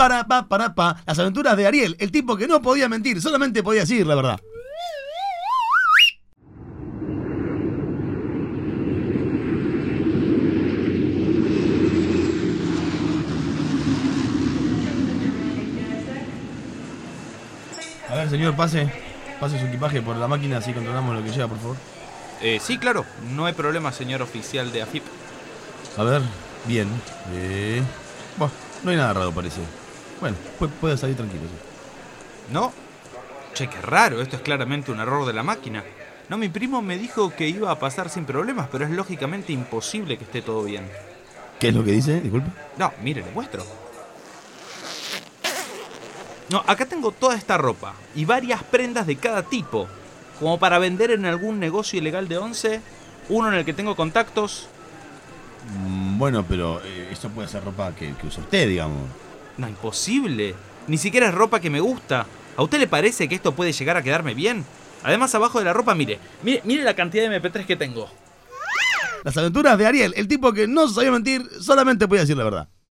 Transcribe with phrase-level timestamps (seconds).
[0.00, 0.96] para, pa, para, pa.
[1.04, 4.40] Las aventuras de Ariel, el tipo que no podía mentir, solamente podía decir la verdad.
[18.08, 18.90] A ver, señor, pase.
[19.38, 21.76] Pase su equipaje por la máquina, así controlamos lo que lleva, por favor.
[22.40, 23.04] Eh, sí, claro,
[23.34, 25.02] no hay problema, señor oficial de AFIP.
[25.98, 26.22] A ver,
[26.66, 26.88] bien.
[27.34, 27.82] Eh...
[28.38, 29.60] Bueno, no hay nada raro, parece.
[30.20, 31.42] Bueno, pu- puede salir tranquilo.
[31.44, 32.52] sí.
[32.52, 32.72] ¿No?
[33.54, 35.84] Che, qué raro, esto es claramente un error de la máquina.
[36.28, 40.16] No, mi primo me dijo que iba a pasar sin problemas, pero es lógicamente imposible
[40.16, 40.88] que esté todo bien.
[41.58, 42.20] ¿Qué es lo que dice?
[42.20, 42.50] Disculpe.
[42.78, 43.64] No, mire, le muestro.
[46.50, 49.86] No, acá tengo toda esta ropa y varias prendas de cada tipo,
[50.38, 52.80] como para vender en algún negocio ilegal de once,
[53.28, 54.68] uno en el que tengo contactos.
[55.86, 59.02] Mm, Bueno, pero eh, eso puede ser ropa que, que usa usted, digamos.
[59.58, 60.54] No, imposible.
[60.86, 62.26] Ni siquiera es ropa que me gusta.
[62.56, 64.64] ¿A usted le parece que esto puede llegar a quedarme bien?
[65.02, 68.10] Además, abajo de la ropa, mire, mire, mire la cantidad de MP3 que tengo.
[69.24, 72.68] Las aventuras de Ariel, el tipo que no sabía mentir, solamente podía decir la verdad.